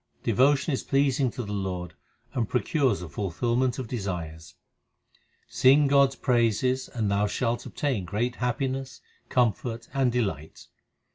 Devotion 0.23 0.73
is 0.73 0.81
pleasing 0.81 1.29
to 1.29 1.43
the 1.43 1.53
Lord 1.53 1.93
and 2.33 2.49
procures 2.49 3.01
the 3.01 3.07
fulfilment 3.07 3.77
of 3.77 3.87
desires: 3.87 4.55
Sing 5.47 5.85
God 5.85 6.07
s 6.09 6.15
praises 6.15 6.89
and 6.89 7.11
thou 7.11 7.27
shalt 7.27 7.67
obtain 7.67 8.05
great 8.05 8.37
happiness, 8.37 9.01
comfort, 9.29 9.89
and 9.93 10.11
delight. 10.11 10.65